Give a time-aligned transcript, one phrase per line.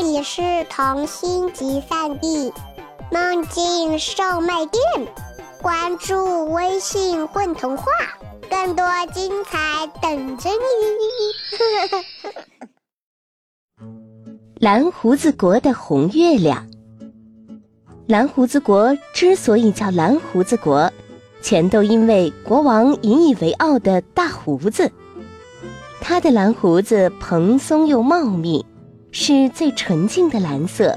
[0.00, 0.40] 这里是
[0.70, 2.52] 童心集散地，
[3.10, 4.80] 梦境售卖店。
[5.60, 7.84] 关注微信“混童话”，
[8.48, 10.62] 更多精彩等着你。
[14.60, 16.64] 蓝胡子国的红月亮。
[18.06, 20.92] 蓝胡子国之所以叫蓝胡子国，
[21.42, 24.92] 全都因为国王引以为傲的大胡子。
[26.00, 28.64] 他的蓝胡子蓬松又茂密，
[29.10, 30.96] 是最纯净的蓝色，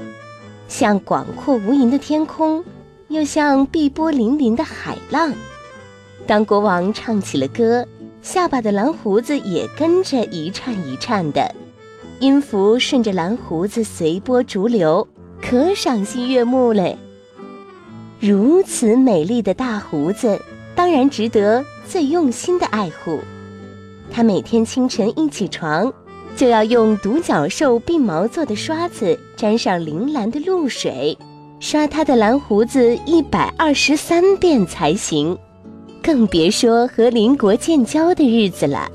[0.68, 2.62] 像广阔无垠的天空，
[3.08, 5.32] 又像碧波粼粼的海浪。
[6.26, 7.86] 当国王唱起了歌，
[8.20, 11.54] 下巴的蓝胡子也跟着一颤一颤的，
[12.20, 15.06] 音符顺着蓝胡子随波逐流，
[15.40, 16.96] 可赏心悦目嘞。
[18.20, 20.40] 如此美丽的大胡子，
[20.76, 23.18] 当然值得最用心的爱护。
[24.12, 25.92] 他每天清晨一起床，
[26.36, 31.16] 就要用独角兽鬓毛做的刷子沾上铃兰的露水，
[31.60, 35.38] 刷他的蓝胡子一百二十三遍才行。
[36.02, 38.90] 更别说和邻国建交的日子了。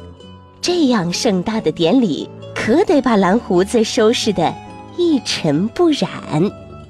[0.60, 4.54] 这样盛大的典礼，可得把蓝胡子收拾得
[4.98, 6.10] 一尘不染。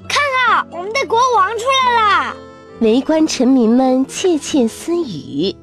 [0.08, 2.36] 看啊，我们的国王出来了！
[2.80, 5.54] 围观臣民们窃窃私语。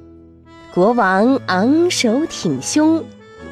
[0.73, 3.03] 国王昂首挺胸，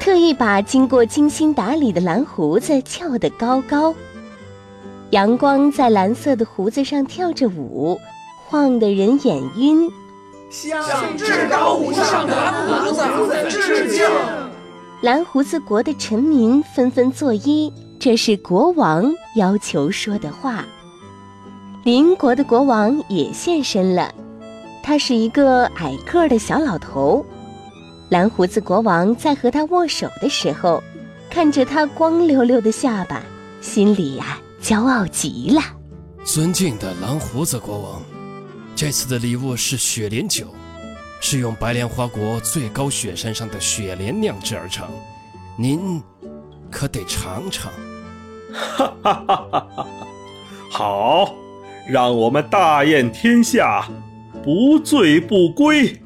[0.04, 3.94] 特意把经过精心打理的蓝胡子翘得高高。
[5.12, 7.98] 阳光在蓝色的胡子上跳着舞，
[8.46, 9.90] 晃得人眼晕。
[10.50, 14.06] 向至高无上的蓝胡子致敬！
[15.00, 20.66] 蓝胡子国的臣民纷纷作揖，这是国王要求说的话。
[21.82, 24.12] 邻国的国王也现身了。
[24.82, 27.24] 他是一个矮个儿的小老头，
[28.14, 30.80] 蓝胡子国王在和他握手的时候，
[31.28, 33.20] 看着他光溜溜的下巴，
[33.60, 35.60] 心里呀骄傲极了。
[36.24, 38.00] 尊敬的蓝胡子国王，
[38.76, 40.46] 这次的礼物是雪莲酒，
[41.20, 44.86] 是用白莲花国最高雪山上的雪莲酿制而成，
[45.58, 46.00] 您
[46.70, 47.72] 可得尝尝。
[48.52, 49.86] 哈哈哈哈哈！
[50.70, 51.34] 好，
[51.88, 53.84] 让我们大宴天下。
[54.44, 56.00] 不醉不归。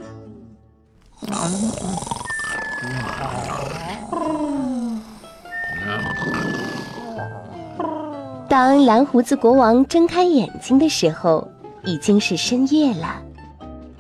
[8.49, 11.47] 当蓝胡子国王睁开眼睛的时候，
[11.85, 13.23] 已经是深夜了。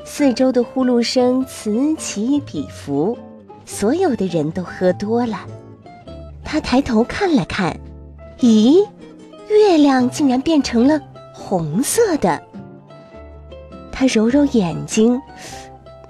[0.07, 3.17] 四周的呼噜声此起彼伏，
[3.67, 5.41] 所有的人都喝多了。
[6.43, 7.79] 他抬头看了看，
[8.39, 8.83] 咦，
[9.51, 10.99] 月亮竟然变成了
[11.35, 12.43] 红色的。
[13.93, 15.21] 他揉揉眼睛，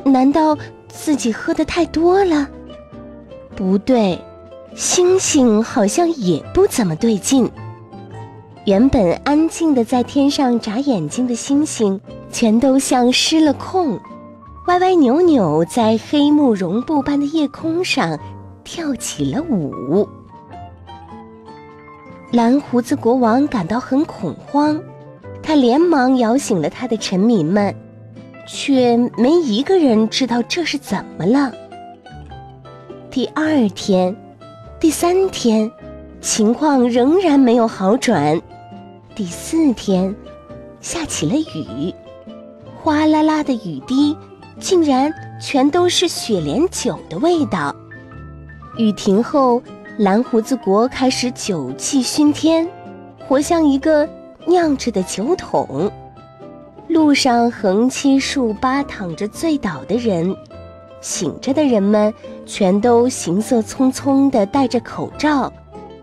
[0.04, 0.56] 难道
[0.86, 2.48] 自己喝的太多了？
[3.56, 4.16] 不对，
[4.76, 7.50] 星星好像也不怎么对劲。
[8.68, 11.98] 原本安静的在天上眨眼睛的星星，
[12.30, 13.98] 全都像失了控，
[14.66, 18.20] 歪歪扭扭在黑幕绒布般的夜空上
[18.64, 20.06] 跳起了舞。
[22.30, 24.78] 蓝胡子国王感到很恐慌。
[25.42, 27.74] 他连忙摇醒了他的臣民们，
[28.46, 31.50] 却没一个人知道这是怎么了。
[33.10, 34.14] 第二天，
[34.78, 35.72] 第三天，
[36.20, 38.38] 情况仍然没有好转。
[39.18, 40.14] 第四天，
[40.80, 41.92] 下起了雨，
[42.76, 44.16] 哗啦啦的雨滴
[44.60, 47.74] 竟然全都是雪莲酒的味道。
[48.76, 49.60] 雨停后，
[49.96, 52.68] 蓝胡子国开始酒气熏天，
[53.26, 54.08] 活像一个。
[54.46, 55.90] 酿着的酒桶，
[56.86, 60.34] 路上横七竖八躺着醉倒的人，
[61.00, 62.14] 醒着的人们
[62.46, 65.52] 全都行色匆匆地戴着口罩，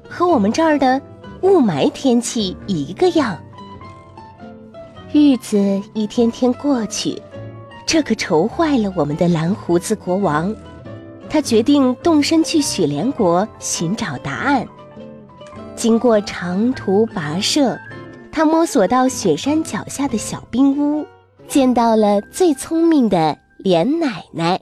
[0.09, 1.01] 和我们这儿的
[1.45, 3.39] 雾霾天气一个样。
[5.13, 7.21] 日子一天天过去，
[7.85, 10.53] 这可愁坏了我们的蓝胡子国王。
[11.29, 14.67] 他决定动身去雪莲国寻找答案。
[15.75, 17.77] 经过长途跋涉。
[18.31, 21.05] 他摸索到雪山脚下的小冰屋，
[21.47, 24.59] 见到了最聪明的莲奶奶。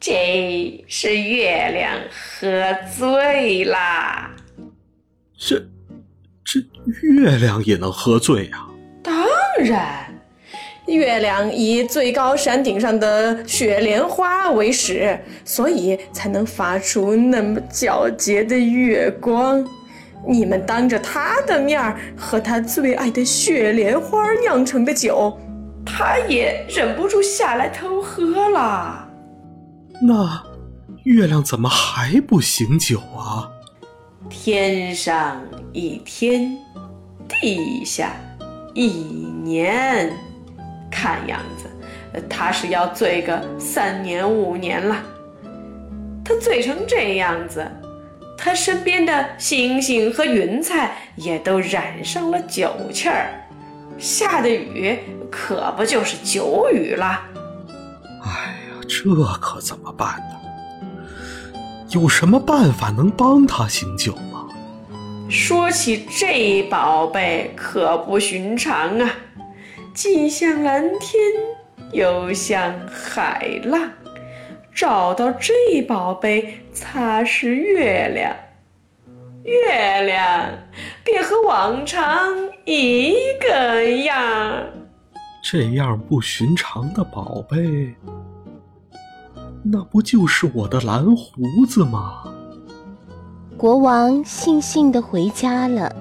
[0.00, 2.50] 这是月亮喝
[2.96, 4.30] 醉啦！
[5.44, 5.60] 这，
[6.44, 6.60] 这
[7.02, 8.64] 月亮也能喝醉呀？
[9.02, 9.12] 当
[9.58, 10.06] 然，
[10.86, 19.66] 月亮以最高山顶上的雪莲花为食，所以才能发出那么皎洁的月光。
[20.28, 25.36] 你们当着他的面儿喝他最爱的雪莲花酿成的酒，
[25.84, 29.08] 他也忍不住下来偷喝了。
[30.00, 30.40] 那
[31.02, 33.50] 月亮怎么还不醒酒啊？
[34.34, 35.42] 天上
[35.74, 36.56] 一天，
[37.28, 38.12] 地下
[38.72, 38.86] 一
[39.44, 40.10] 年，
[40.90, 44.96] 看样子他是要醉个三年五年了。
[46.24, 47.70] 他醉成这样子，
[48.38, 53.34] 他身边的星星和云彩也都染上了酒气儿，
[53.98, 54.98] 下的雨
[55.30, 57.20] 可不就是酒雨了？
[58.24, 60.41] 哎呀，这可怎么办呢？
[61.92, 64.48] 有什么办法能帮他醒酒吗？
[65.28, 69.10] 说起这宝贝，可不寻常啊，
[69.92, 71.20] 既像蓝天，
[71.92, 73.90] 又像海浪。
[74.74, 78.34] 找到这宝贝，擦拭月亮，
[79.44, 80.48] 月亮
[81.04, 82.34] 便和往常
[82.64, 84.64] 一个样。
[85.44, 87.94] 这样不寻常的宝贝。
[89.62, 92.24] 那不就是我的蓝胡子吗？
[93.56, 95.94] 国王悻悻地回家了。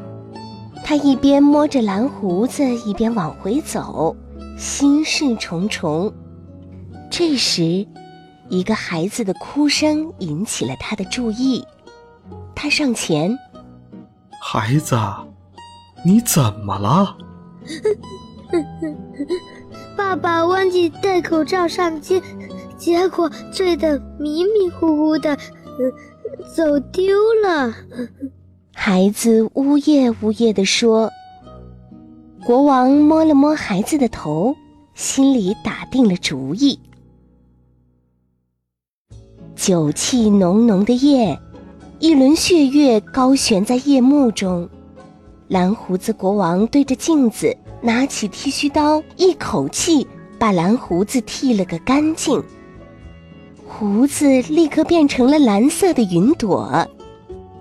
[0.83, 4.15] 他一边摸着蓝胡子，一边往回走，
[4.57, 6.11] 心事重重。
[7.09, 7.85] 这时，
[8.49, 11.63] 一个孩子的哭声引起了他的注意。
[12.55, 13.37] 他上前
[14.41, 14.97] ：“孩子，
[16.03, 17.15] 你怎么了？”
[19.95, 22.21] 爸爸忘记戴口罩上街。
[22.81, 25.37] 结果醉得迷迷糊糊的，
[26.55, 27.71] 走丢了。
[28.73, 31.07] 孩子呜咽呜咽地说。
[32.43, 34.55] 国王摸了摸孩子的头，
[34.95, 36.79] 心里打定了主意。
[39.55, 41.39] 酒气浓浓的夜，
[41.99, 44.67] 一轮血月高悬在夜幕中。
[45.49, 50.07] 蓝胡子国王对着镜子，拿起剃须刀，一口气
[50.39, 52.43] 把蓝胡子剃了个干净。
[53.73, 56.87] 胡子立刻变成了蓝色的云朵，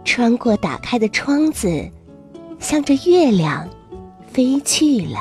[0.05, 1.89] 穿过打开的窗子，
[2.59, 3.67] 向着月亮
[4.31, 5.19] 飞去了。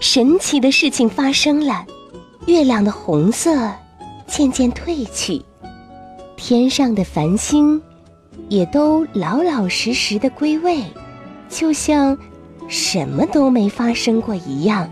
[0.00, 1.86] 神奇的事情发生了，
[2.46, 3.70] 月亮的红色
[4.26, 5.40] 渐渐褪去，
[6.36, 7.80] 天上的繁星
[8.48, 10.82] 也都老老实实的归位，
[11.48, 12.18] 就像
[12.66, 14.90] 什么都没发生过一样。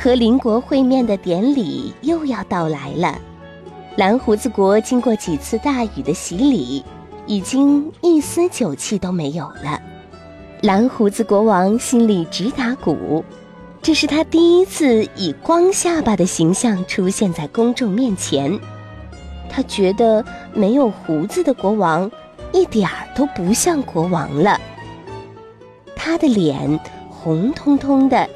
[0.00, 3.18] 和邻国会面的典礼又要到来了，
[3.96, 6.84] 蓝胡子国经过几次大雨的洗礼，
[7.26, 9.82] 已经一丝酒气都没有了。
[10.62, 13.24] 蓝胡子国王心里直打鼓，
[13.82, 18.56] 这是他第一次以光下巴的形象出现在公众面前。
[19.50, 20.24] 他觉得
[20.54, 22.08] 没有胡子的国王
[22.52, 24.60] 一点儿都不像国王了。
[25.96, 26.78] 他的脸
[27.10, 28.30] 红彤彤的。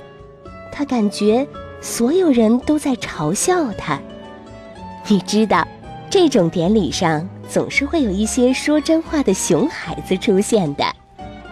[0.73, 1.47] 他感觉
[1.81, 4.01] 所有人都在嘲笑他。
[5.07, 5.67] 你知道，
[6.09, 10.85] 这种典礼上总是会有一些说真话的熊孩子出现的。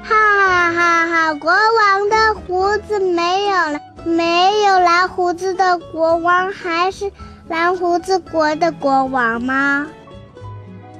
[0.03, 1.35] 哈哈哈哈！
[1.35, 7.11] 国王的胡子没有了，没有蓝胡子的国王还是
[7.49, 9.87] 蓝胡子国的国王吗？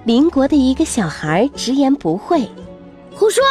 [0.05, 2.49] 邻国的一个小孩直言不讳
[3.15, 3.43] ：“胡说！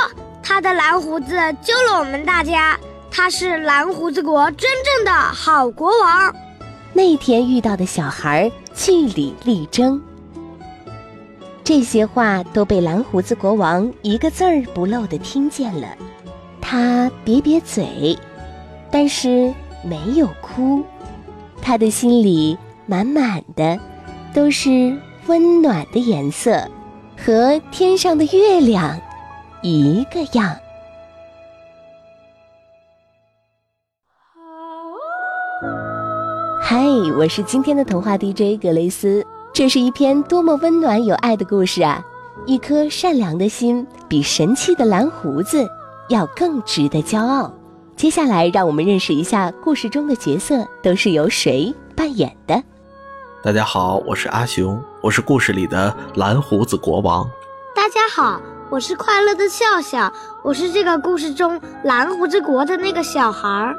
[0.41, 2.77] 他的蓝胡子救了我们大家。”
[3.11, 6.33] 他是蓝胡子国真正的好国王。
[6.93, 10.01] 那天遇到的小孩据理力争，
[11.63, 15.87] 这些话都被蓝胡子国王一个字儿不漏的听见了。
[16.61, 18.17] 他瘪瘪嘴，
[18.91, 19.53] 但是
[19.83, 20.83] 没有哭。
[21.61, 23.79] 他的心里满满的
[24.33, 26.67] 都是温暖的颜色，
[27.17, 28.99] 和天上的月亮
[29.61, 30.55] 一个样。
[36.71, 36.85] 嗨，
[37.17, 39.25] 我是今天的童话 DJ 格雷斯。
[39.51, 41.99] 这是一篇多么温暖有爱的故事啊！
[42.45, 45.67] 一颗善良的心，比神气的蓝胡子
[46.09, 47.51] 要更值得骄傲。
[47.95, 52.61] 接下来，让我们认识一下故事中的角色都是由谁扮演的。
[53.43, 57.27] 大家好，我是阿雄，我是故事里的蓝胡子国王。
[57.75, 63.75] 大家好，我是快乐的笑笑，我是这个故事中蓝胡子国的那个小孩儿。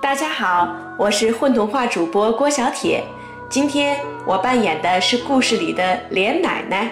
[0.00, 3.04] 大家好，我是混童话主播郭小铁，
[3.50, 6.90] 今天我扮演的是故事里的莲奶奶。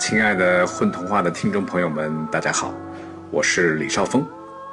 [0.00, 2.72] 亲爱的混童话的听众朋友们，大家好，
[3.30, 4.26] 我是李少峰。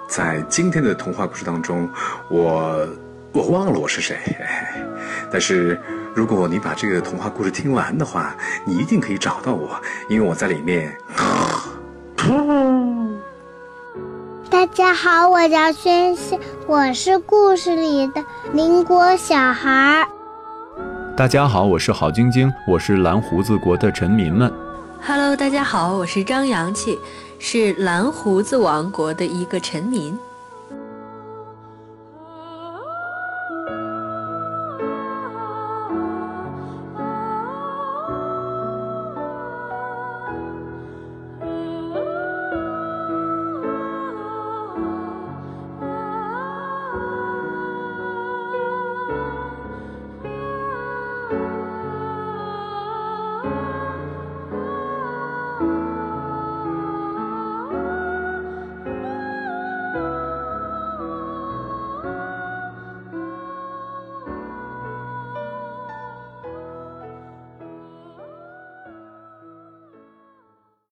[0.08, 1.90] 在今天的童话故事当中，
[2.30, 2.88] 我
[3.34, 4.18] 我忘了我是谁，
[5.30, 5.78] 但是
[6.16, 9.70] 如果你把这个童话故事听完的话，你一定可以找到我，
[10.08, 10.96] 因为我在里面。
[14.50, 20.08] 大家好，我叫轩轩，我是故事里的邻国小孩。
[21.16, 24.52] 大家好，我是郝晶晶，我是蓝胡子国的臣民们。
[25.00, 26.98] Hello，大家好，我是张阳气，
[27.38, 30.18] 是蓝胡子王国的一个臣民。